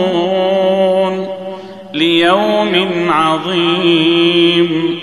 [0.00, 1.28] مبعوثون
[1.94, 5.00] ليوم عظيم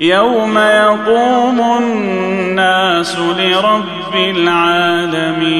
[0.00, 5.54] يوم يقوم الناس لرب العالمين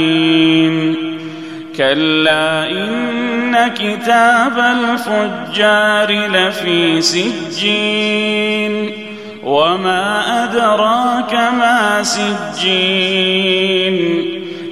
[1.76, 8.90] كلا إن كتاب الفجار لفي سجين
[9.44, 13.83] وما أدراك ما سجين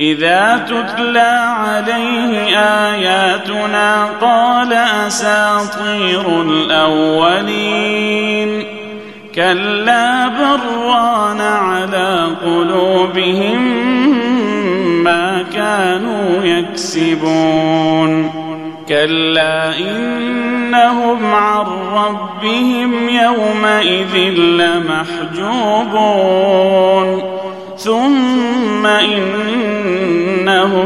[0.00, 4.72] إذا تتلى عليه آياتنا قال
[5.06, 8.64] أساطير الأولين.
[9.34, 13.62] كلا بران على قلوبهم
[15.04, 18.30] ما كانوا يكسبون.
[18.88, 25.78] كلا إنهم عن ربهم يومئذ لمحجوبون.
[27.76, 28.86] ثم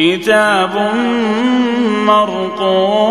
[0.00, 0.74] كتاب
[2.06, 3.10] مرقوم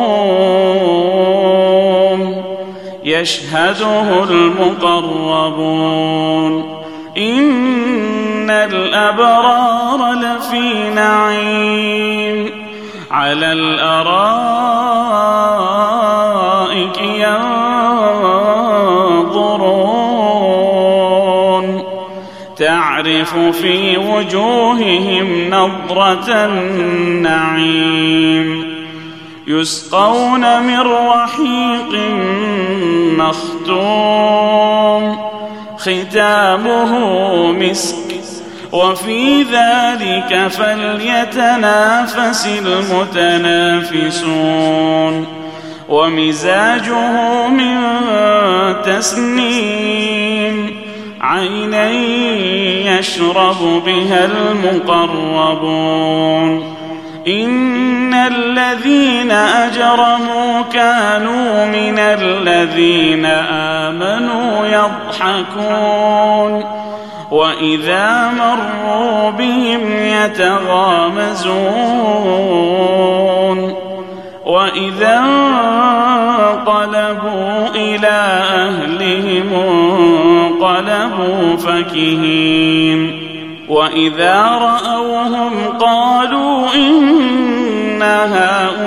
[3.04, 5.74] يشهده المقربون
[7.18, 12.50] إن الأبرار لفي نعيم
[13.12, 14.10] على الأرائك
[17.02, 17.99] ينظرون
[23.10, 28.00] تعرف في وجوههم نضرة النعيم.
[29.48, 32.02] يسقون من رحيق
[33.18, 35.18] مختوم.
[35.78, 36.98] ختامه
[37.52, 38.16] مسك.
[38.72, 45.28] وفي ذلك فليتنافس المتنافسون.
[45.90, 47.78] ومزاجه من
[48.86, 50.79] تسنيم.
[51.30, 51.90] عينا
[53.00, 55.70] يشرب بها المقربون.
[57.28, 63.26] إن الذين أجرموا كانوا من الذين
[63.86, 66.64] آمنوا يضحكون.
[67.32, 71.20] وإذا مروا بهم يتغامزون.
[74.46, 75.20] وإذا
[76.60, 79.54] انقلبوا إلى أهلهم
[80.60, 83.30] انقلبوا فكهين.
[83.70, 88.84] وإذا رأوهم قالوا إن هؤلاء